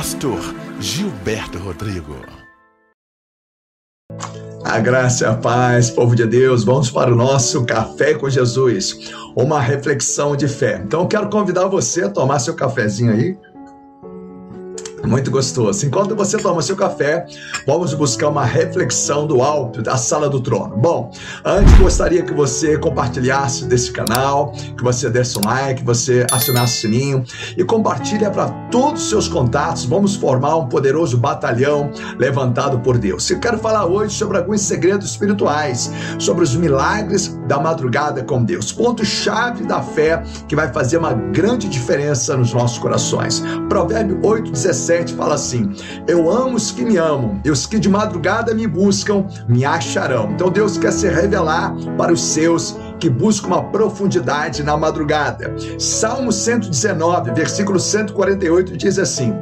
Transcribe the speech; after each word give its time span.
pastor 0.00 0.40
Gilberto 0.80 1.58
Rodrigo. 1.58 2.16
A 4.64 4.78
graça 4.80 5.28
a 5.28 5.34
paz, 5.36 5.90
povo 5.90 6.16
de 6.16 6.26
Deus, 6.26 6.64
vamos 6.64 6.90
para 6.90 7.12
o 7.12 7.14
nosso 7.14 7.66
Café 7.66 8.14
com 8.14 8.30
Jesus, 8.30 9.12
uma 9.36 9.60
reflexão 9.60 10.34
de 10.34 10.48
fé. 10.48 10.80
Então, 10.82 11.02
eu 11.02 11.06
quero 11.06 11.28
convidar 11.28 11.66
você 11.66 12.04
a 12.04 12.08
tomar 12.08 12.38
seu 12.38 12.54
cafezinho 12.54 13.12
aí 13.12 13.36
muito 15.06 15.30
gostoso. 15.30 15.86
Enquanto 15.86 16.14
você 16.14 16.38
toma 16.38 16.62
seu 16.62 16.76
café, 16.76 17.26
vamos 17.66 17.94
buscar 17.94 18.28
uma 18.28 18.44
reflexão 18.44 19.26
do 19.26 19.42
alto 19.42 19.82
da 19.82 19.96
sala 19.96 20.28
do 20.28 20.40
trono. 20.40 20.76
Bom, 20.76 21.10
antes 21.44 21.72
gostaria 21.78 22.22
que 22.22 22.32
você 22.32 22.78
compartilhasse 22.78 23.64
desse 23.64 23.90
canal, 23.92 24.52
que 24.76 24.82
você 24.82 25.08
desse 25.10 25.38
um 25.38 25.42
like, 25.44 25.80
que 25.80 25.86
você 25.86 26.26
acionasse 26.30 26.78
o 26.78 26.80
sininho 26.80 27.24
e 27.56 27.64
compartilhe 27.64 28.28
para 28.30 28.48
todos 28.70 29.02
os 29.02 29.08
seus 29.08 29.28
contatos. 29.28 29.84
Vamos 29.84 30.14
formar 30.14 30.56
um 30.56 30.66
poderoso 30.66 31.16
batalhão 31.16 31.90
levantado 32.18 32.80
por 32.80 32.98
Deus. 32.98 33.28
Eu 33.30 33.40
quero 33.40 33.58
falar 33.58 33.86
hoje 33.86 34.14
sobre 34.14 34.38
alguns 34.38 34.60
segredos 34.60 35.10
espirituais, 35.10 35.90
sobre 36.18 36.44
os 36.44 36.54
milagres 36.54 37.38
da 37.46 37.58
madrugada 37.58 38.22
com 38.22 38.42
Deus. 38.44 38.72
Ponto-chave 38.72 39.64
da 39.64 39.82
fé 39.82 40.22
que 40.46 40.54
vai 40.54 40.72
fazer 40.72 40.98
uma 40.98 41.12
grande 41.12 41.68
diferença 41.68 42.36
nos 42.36 42.52
nossos 42.52 42.78
corações. 42.78 43.42
Provérbio 43.68 44.20
8, 44.22 44.54
17 45.00 45.10
17 45.10 45.14
fala 45.14 45.34
assim: 45.34 45.72
Eu 46.06 46.30
amo 46.30 46.56
os 46.56 46.70
que 46.70 46.84
me 46.84 46.96
amam, 46.96 47.40
e 47.44 47.50
os 47.50 47.66
que 47.66 47.78
de 47.78 47.88
madrugada 47.88 48.54
me 48.54 48.66
buscam 48.66 49.26
me 49.48 49.64
acharão. 49.64 50.30
Então 50.32 50.50
Deus 50.50 50.78
quer 50.78 50.92
se 50.92 51.08
revelar 51.08 51.74
para 51.96 52.12
os 52.12 52.22
seus 52.22 52.76
que 52.98 53.08
buscam 53.08 53.48
uma 53.48 53.64
profundidade 53.64 54.62
na 54.62 54.76
madrugada. 54.76 55.54
Salmo 55.78 56.30
119, 56.30 57.32
versículo 57.32 57.78
148 57.78 58.76
diz 58.76 58.98
assim: 58.98 59.34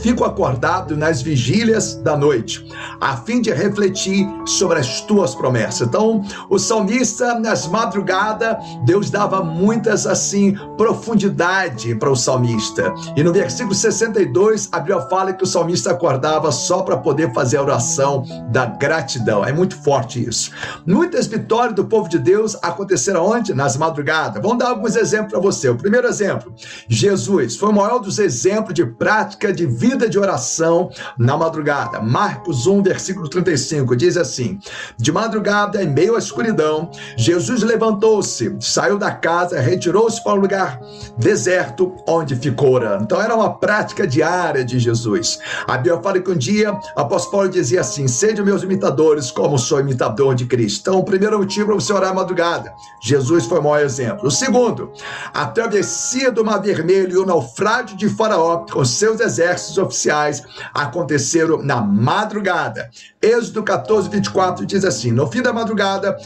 fico 0.00 0.24
acordado 0.24 0.96
nas 0.96 1.22
vigílias 1.22 1.94
da 1.96 2.16
noite, 2.16 2.66
a 3.00 3.16
fim 3.16 3.40
de 3.40 3.50
refletir 3.52 4.26
sobre 4.46 4.78
as 4.78 5.00
tuas 5.02 5.34
promessas. 5.34 5.88
Então, 5.88 6.22
o 6.48 6.58
salmista, 6.58 7.38
nas 7.38 7.66
madrugadas, 7.66 8.56
Deus 8.84 9.10
dava 9.10 9.42
muitas, 9.42 10.06
assim, 10.06 10.56
profundidade 10.76 11.94
para 11.94 12.10
o 12.10 12.16
salmista. 12.16 12.94
E 13.16 13.22
no 13.22 13.32
versículo 13.32 13.74
62, 13.74 14.68
a 14.72 14.78
Bíblia 14.78 15.00
fala 15.02 15.32
que 15.32 15.44
o 15.44 15.46
salmista 15.46 15.90
acordava 15.90 16.50
só 16.52 16.82
para 16.82 16.96
poder 16.96 17.32
fazer 17.32 17.56
a 17.56 17.62
oração 17.62 18.24
da 18.50 18.66
gratidão. 18.66 19.44
É 19.44 19.52
muito 19.52 19.76
forte 19.82 20.26
isso. 20.26 20.50
Muitas 20.86 21.26
vitórias 21.26 21.74
do 21.74 21.84
povo 21.84 22.08
de 22.08 22.18
Deus 22.18 22.56
aconteceram 22.62 23.24
onde? 23.26 23.54
Nas 23.54 23.76
madrugadas. 23.76 24.42
Vamos 24.42 24.58
dar 24.58 24.70
alguns 24.70 24.96
exemplos 24.96 25.32
para 25.32 25.40
você. 25.40 25.68
O 25.68 25.76
primeiro 25.76 26.06
exemplo, 26.06 26.54
Jesus 26.88 27.56
foi 27.56 27.68
o 27.68 27.72
maior 27.72 27.98
dos 27.98 28.18
exemplos 28.18 28.74
de 28.74 28.84
prática 28.84 29.52
de 29.52 29.61
vida 29.66 30.08
de 30.08 30.18
oração 30.18 30.90
na 31.18 31.36
madrugada. 31.36 32.00
Marcos 32.00 32.66
1, 32.66 32.82
versículo 32.82 33.28
35 33.28 33.96
diz 33.96 34.16
assim: 34.16 34.58
De 34.96 35.12
madrugada, 35.12 35.82
em 35.82 35.88
meio 35.88 36.16
à 36.16 36.18
escuridão, 36.18 36.90
Jesus 37.16 37.62
levantou-se, 37.62 38.56
saiu 38.60 38.98
da 38.98 39.10
casa, 39.10 39.60
retirou-se 39.60 40.22
para 40.22 40.32
um 40.32 40.40
lugar 40.40 40.80
deserto, 41.18 41.94
onde 42.06 42.34
ficou 42.36 42.72
orando. 42.72 43.04
Então 43.04 43.20
era 43.20 43.34
uma 43.34 43.54
prática 43.58 44.06
diária 44.06 44.64
de 44.64 44.78
Jesus. 44.78 45.38
A 45.66 45.76
Bíblia 45.76 46.00
fala 46.02 46.20
que 46.20 46.30
um 46.30 46.36
dia, 46.36 46.70
apóstolo 46.96 47.32
Paulo 47.32 47.48
dizia 47.48 47.80
assim: 47.80 48.08
Sejam 48.08 48.44
meus 48.44 48.62
imitadores, 48.62 49.30
como 49.30 49.58
sou 49.58 49.80
imitador 49.80 50.34
de 50.34 50.46
Cristo. 50.46 50.80
Então, 50.82 50.98
o 50.98 51.04
primeiro 51.04 51.38
motivo 51.38 51.66
para 51.66 51.74
você 51.74 51.92
orar 51.92 52.10
à 52.10 52.14
madrugada. 52.14 52.72
Jesus 53.02 53.46
foi 53.46 53.58
o 53.58 53.62
maior 53.62 53.84
exemplo. 53.84 54.26
O 54.26 54.30
segundo, 54.30 54.92
a 55.32 55.46
travessia 55.46 56.30
do 56.30 56.44
Mar 56.44 56.60
Vermelho 56.60 57.12
e 57.12 57.16
o 57.18 57.26
naufrágio 57.26 57.96
de 57.96 58.08
Faraó 58.08 58.64
com 58.70 58.84
seus 58.84 59.20
exércitos 59.20 59.51
exércitos 59.52 59.78
oficiais 59.78 60.42
aconteceram 60.72 61.62
na 61.62 61.80
madrugada. 61.80 62.90
Êxodo 63.20 63.62
14, 63.62 64.08
24 64.08 64.66
diz 64.66 64.84
assim: 64.84 65.12
No 65.12 65.26
fim 65.26 65.42
da 65.42 65.52
madrugada, 65.52 66.16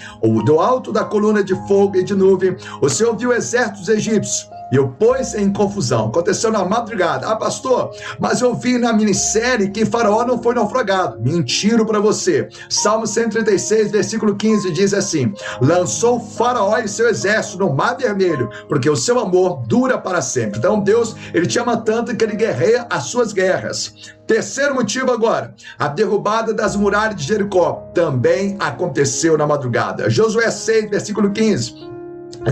do 0.44 0.60
alto 0.60 0.92
da 0.92 1.04
coluna 1.04 1.42
de 1.42 1.54
fogo 1.66 1.97
e 1.97 2.04
de 2.04 2.15
nuvem, 2.15 2.56
o 2.81 2.88
Senhor 2.88 3.16
viu 3.16 3.32
exércitos 3.32 3.88
egípcios 3.88 4.48
e 4.71 4.77
eu 4.77 4.88
pôs 4.88 5.34
em 5.34 5.53
confusão. 5.53 6.06
Aconteceu 6.06 6.50
na 6.50 6.65
madrugada. 6.65 7.28
Ah, 7.28 7.37
pastor, 7.37 7.91
mas 8.19 8.41
eu 8.41 8.54
vi 8.54 8.78
na 8.78 8.93
minissérie 8.93 9.71
que 9.71 9.84
Faraó 9.84 10.25
não 10.25 10.43
foi 10.43 10.54
naufragado. 10.54 11.21
Mentiro 11.21 11.87
para 11.87 12.00
você. 12.00 12.49
Salmo 12.69 13.06
136, 13.06 13.91
versículo 13.91 14.37
15 14.37 14.72
diz 14.72 14.93
assim: 14.93 15.32
Lançou 15.60 16.21
Faraó 16.21 16.78
e 16.78 16.88
seu 16.88 17.09
exército 17.09 17.59
no 17.59 17.72
mar 17.72 17.97
vermelho, 17.97 18.50
porque 18.69 18.91
o 18.91 18.97
seu 18.97 19.19
amor 19.19 19.62
dura 19.66 19.99
para 19.99 20.21
sempre. 20.21 20.59
Então 20.59 20.81
Deus, 20.81 21.15
ele 21.33 21.47
te 21.47 21.59
ama 21.59 21.77
tanto 21.77 22.15
que 22.16 22.25
ele 22.25 22.37
guerreia 22.37 22.87
as 22.91 23.04
suas 23.04 23.33
guerras. 23.33 23.94
Terceiro 24.27 24.75
motivo 24.75 25.12
agora, 25.12 25.54
a 25.78 25.87
derrubada 25.87 26.53
das 26.53 26.75
muralhas 26.75 27.15
de 27.16 27.22
Jericó 27.22 27.88
também 27.94 28.56
aconteceu 28.59 29.38
na 29.38 29.47
madrugada. 29.47 30.10
Josué 30.10 30.50
6, 30.50 30.91
versículo 30.91 31.31
15. 31.31 31.96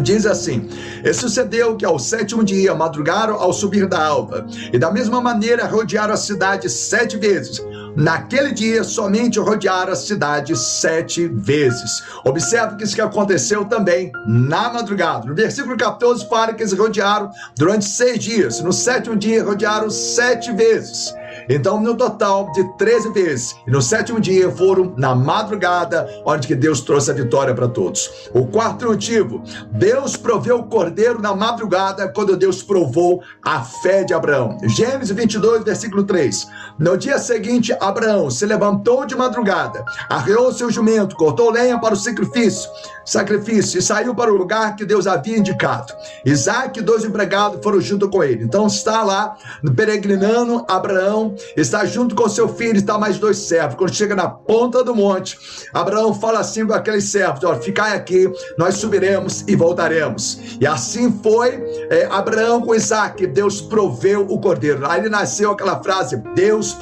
Diz 0.02 0.26
assim: 0.26 0.68
E 1.04 1.12
sucedeu 1.12 1.76
que 1.76 1.84
ao 1.84 1.98
sétimo 1.98 2.42
dia 2.42 2.74
madrugaram 2.74 3.34
ao 3.34 3.52
subir 3.52 3.86
da 3.86 4.04
alva, 4.04 4.46
e 4.72 4.78
da 4.78 4.90
mesma 4.90 5.20
maneira 5.20 5.66
rodearam 5.66 6.14
a 6.14 6.16
cidade 6.16 6.68
sete 6.68 7.16
vezes. 7.16 7.62
Naquele 7.96 8.50
dia, 8.52 8.82
somente 8.82 9.38
rodearam 9.38 9.92
a 9.92 9.96
cidade 9.96 10.56
sete 10.56 11.28
vezes. 11.28 12.02
Observe 12.24 12.76
que 12.76 12.82
isso 12.82 12.94
que 12.94 13.00
aconteceu 13.00 13.64
também 13.66 14.10
na 14.26 14.72
madrugada. 14.72 15.26
No 15.26 15.34
versículo 15.34 15.76
14, 15.76 16.28
fala 16.28 16.52
que 16.52 16.62
eles 16.62 16.72
rodearam 16.72 17.30
durante 17.56 17.84
seis 17.84 18.18
dias. 18.18 18.60
No 18.60 18.72
sétimo 18.72 19.14
dia, 19.14 19.44
rodearam 19.44 19.88
sete 19.90 20.50
vezes. 20.52 21.14
Então, 21.48 21.80
no 21.80 21.96
total 21.96 22.50
de 22.52 22.64
13 22.76 23.10
vezes. 23.10 23.56
E 23.66 23.70
no 23.70 23.82
sétimo 23.82 24.20
dia 24.20 24.50
foram 24.50 24.94
na 24.96 25.14
madrugada, 25.14 26.08
onde 26.24 26.46
que 26.46 26.54
Deus 26.54 26.80
trouxe 26.80 27.10
a 27.10 27.14
vitória 27.14 27.54
para 27.54 27.68
todos. 27.68 28.28
O 28.32 28.46
quarto 28.46 28.86
motivo, 28.86 29.42
Deus 29.70 30.16
proveu 30.16 30.58
o 30.58 30.66
cordeiro 30.66 31.20
na 31.20 31.34
madrugada, 31.34 32.08
quando 32.08 32.36
Deus 32.36 32.62
provou 32.62 33.22
a 33.44 33.62
fé 33.62 34.04
de 34.04 34.14
Abraão. 34.14 34.58
Gênesis 34.64 35.10
22, 35.10 35.64
versículo 35.64 36.04
3. 36.04 36.46
No 36.78 36.96
dia 36.96 37.18
seguinte, 37.18 37.76
Abraão 37.80 38.30
se 38.30 38.44
levantou 38.46 39.04
de 39.04 39.14
madrugada, 39.14 39.84
arreou 40.08 40.52
seu 40.52 40.70
jumento, 40.70 41.16
cortou 41.16 41.50
lenha 41.50 41.78
para 41.78 41.94
o 41.94 41.96
sacrifício, 41.96 42.68
sacrifício 43.04 43.78
e 43.78 43.82
saiu 43.82 44.14
para 44.14 44.32
o 44.32 44.36
lugar 44.36 44.74
que 44.76 44.84
Deus 44.84 45.06
havia 45.06 45.38
indicado. 45.38 45.92
Isaac 46.24 46.78
e 46.78 46.82
dois 46.82 47.04
empregados 47.04 47.60
foram 47.62 47.80
junto 47.80 48.08
com 48.08 48.22
ele. 48.24 48.44
Então 48.44 48.66
está 48.66 49.02
lá, 49.02 49.36
peregrinando, 49.76 50.64
Abraão 50.68 51.33
está 51.56 51.84
junto 51.84 52.14
com 52.14 52.28
seu 52.28 52.48
filho, 52.48 52.76
está 52.76 52.98
mais 52.98 53.18
dois 53.18 53.38
servos. 53.38 53.76
Quando 53.76 53.94
chega 53.94 54.14
na 54.14 54.28
ponta 54.28 54.82
do 54.82 54.94
monte, 54.94 55.38
Abraão 55.72 56.14
fala 56.14 56.40
assim 56.40 56.66
para 56.66 56.76
aqueles 56.76 57.04
servos: 57.04 57.42
Olha, 57.44 57.60
ficai 57.60 57.96
aqui, 57.96 58.30
nós 58.58 58.76
subiremos 58.76 59.44
e 59.46 59.56
voltaremos. 59.56 60.38
E 60.60 60.66
assim 60.66 61.12
foi 61.22 61.62
é, 61.90 62.06
Abraão 62.10 62.60
com 62.60 62.74
Isaac, 62.74 63.26
Deus 63.26 63.60
proveu 63.60 64.26
o 64.28 64.40
cordeiro. 64.40 64.86
Aí 64.86 65.00
ele 65.00 65.08
nasceu 65.08 65.52
aquela 65.52 65.82
frase: 65.82 66.16
Deus 66.34 66.76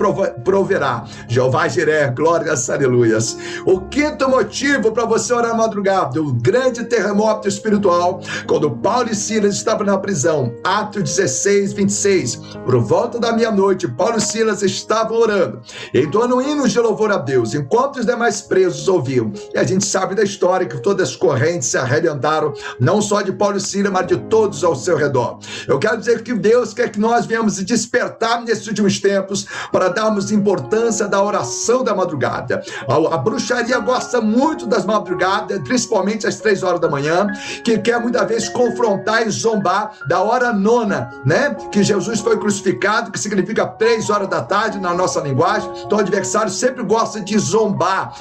proverá. 0.44 1.04
Jeová 1.28 1.68
Jiré, 1.68 2.08
glórias, 2.08 2.68
aleluias. 2.68 3.36
O 3.66 3.80
quinto 3.80 4.28
motivo 4.28 4.92
para 4.92 5.04
você 5.04 5.32
orar 5.32 5.56
madrugada, 5.56 6.20
o 6.20 6.32
grande 6.32 6.84
terremoto 6.84 7.48
espiritual, 7.48 8.20
quando 8.46 8.70
Paulo 8.70 9.10
e 9.10 9.14
Silas 9.14 9.54
estavam 9.54 9.86
na 9.86 9.98
prisão, 9.98 10.54
Atos 10.64 11.02
16, 11.02 11.72
26. 11.72 12.36
Por 12.64 12.80
volta 12.80 13.18
da 13.18 13.32
meia-noite, 13.32 13.88
Paulo 13.88 14.18
e 14.18 14.20
Silas 14.20 14.41
Silas 14.42 14.62
estavam 14.62 15.18
orando, 15.18 15.62
entoando 15.94 16.42
hinos 16.42 16.72
de 16.72 16.80
louvor 16.80 17.12
a 17.12 17.16
Deus, 17.16 17.54
enquanto 17.54 18.00
os 18.00 18.06
demais 18.06 18.40
presos 18.40 18.88
ouviam. 18.88 19.32
E 19.54 19.58
a 19.58 19.62
gente 19.62 19.86
sabe 19.86 20.16
da 20.16 20.24
história 20.24 20.66
que 20.66 20.78
todas 20.78 21.10
as 21.10 21.16
correntes 21.16 21.68
se 21.68 21.78
arrebentaram, 21.78 22.52
não 22.80 23.00
só 23.00 23.22
de 23.22 23.30
Paulo 23.30 23.56
e 23.56 23.60
Silas, 23.60 23.92
mas 23.92 24.08
de 24.08 24.16
todos 24.16 24.64
ao 24.64 24.74
seu 24.74 24.96
redor. 24.96 25.38
Eu 25.68 25.78
quero 25.78 25.96
dizer 25.98 26.24
que 26.24 26.34
Deus 26.34 26.74
quer 26.74 26.90
que 26.90 26.98
nós 26.98 27.24
venhamos 27.24 27.62
despertar 27.62 28.42
nesses 28.42 28.66
últimos 28.66 28.98
tempos 28.98 29.46
para 29.70 29.88
darmos 29.88 30.32
importância 30.32 31.06
da 31.06 31.22
oração 31.22 31.84
da 31.84 31.94
madrugada. 31.94 32.62
A, 32.88 33.14
a 33.14 33.18
bruxaria 33.18 33.78
gosta 33.78 34.20
muito 34.20 34.66
das 34.66 34.84
madrugadas, 34.84 35.60
principalmente 35.60 36.26
às 36.26 36.40
três 36.40 36.64
horas 36.64 36.80
da 36.80 36.88
manhã, 36.88 37.28
que 37.62 37.78
quer 37.78 38.00
muitas 38.00 38.26
vezes 38.26 38.48
confrontar 38.48 39.24
e 39.24 39.30
zombar 39.30 39.92
da 40.08 40.20
hora 40.20 40.52
nona, 40.52 41.10
né? 41.24 41.54
Que 41.70 41.84
Jesus 41.84 42.18
foi 42.18 42.36
crucificado, 42.38 43.12
que 43.12 43.20
significa 43.20 43.66
três 43.66 44.10
horas 44.10 44.31
da 44.32 44.40
tarde 44.40 44.80
na 44.80 44.94
nossa 44.94 45.20
linguagem. 45.20 45.70
Então 45.84 45.98
o 45.98 46.00
adversário 46.00 46.50
sempre 46.50 46.82
gosta 46.82 47.20
de 47.20 47.38
zombar, 47.38 48.14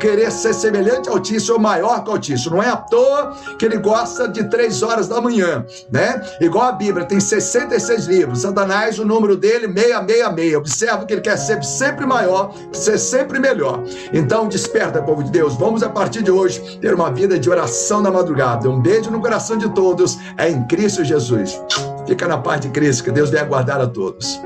querer 0.00 0.30
ser 0.32 0.52
semelhante 0.52 1.08
ao 1.08 1.20
Tício 1.20 1.54
ou 1.54 1.60
maior 1.60 2.02
que 2.02 2.10
o 2.10 2.18
Tício. 2.18 2.50
Não 2.50 2.62
é 2.62 2.68
à 2.68 2.76
toa 2.76 3.36
que 3.56 3.64
ele 3.64 3.78
gosta 3.78 4.28
de 4.28 4.44
três 4.50 4.82
horas 4.82 5.06
da 5.06 5.20
manhã, 5.20 5.64
né? 5.90 6.20
Igual 6.40 6.64
a 6.64 6.72
Bíblia, 6.72 7.06
tem 7.06 7.20
66 7.20 8.06
livros. 8.06 8.40
Satanás, 8.40 8.98
o 8.98 9.04
número 9.04 9.36
dele, 9.36 9.68
666. 9.68 10.56
Observa 10.56 11.06
que 11.06 11.14
ele 11.14 11.20
quer 11.20 11.36
ser 11.36 11.62
sempre 11.62 12.04
maior, 12.04 12.52
ser 12.72 12.98
sempre 12.98 13.38
melhor. 13.38 13.82
Então 14.12 14.48
desperta, 14.48 15.00
povo 15.00 15.22
de 15.22 15.30
Deus. 15.30 15.54
Vamos 15.54 15.82
a 15.84 15.88
partir 15.88 16.22
de 16.22 16.30
hoje 16.30 16.78
ter 16.80 16.92
uma 16.92 17.10
vida 17.12 17.38
de 17.38 17.48
oração 17.48 18.02
na 18.02 18.10
madrugada. 18.10 18.68
Um 18.68 18.80
beijo 18.80 19.10
no 19.10 19.20
coração 19.20 19.56
de 19.56 19.68
todos. 19.70 20.18
É 20.36 20.50
em 20.50 20.66
Cristo 20.66 21.04
Jesus. 21.04 21.60
Fica 22.06 22.26
na 22.26 22.38
paz 22.38 22.60
de 22.60 22.68
Cristo, 22.70 23.04
que 23.04 23.10
Deus 23.12 23.30
venha 23.30 23.44
guardar 23.44 23.80
a 23.80 23.86
todos. 23.86 24.40